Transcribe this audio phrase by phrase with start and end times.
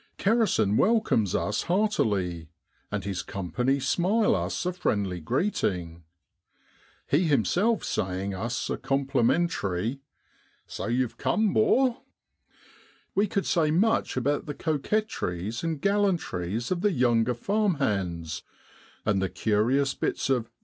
[0.17, 2.49] Kerrison welcomes us heartily,
[2.91, 6.05] and his company smile us a friendly greeting,
[7.05, 10.01] he himself saying us a complimentary
[10.65, 12.01] <So you've come, 'bor!'
[13.13, 18.41] We could say much about the coquetries and gallantries of the younger farm hands,
[19.05, 20.53] and the curious bits of 138 DECEMBER IN BROADLAND.